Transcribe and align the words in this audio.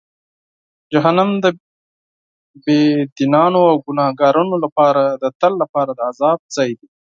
جهنم 0.93 1.29
د 1.43 1.45
بېدینانو 2.63 3.61
او 3.71 3.75
ګناهکارانو 3.85 4.55
لپاره 4.63 5.03
د 5.21 5.23
تل 5.39 5.53
لپاره 5.63 5.91
د 5.93 5.99
عذاب 6.09 6.39
ځای 6.55 6.71
دی. 6.79 6.87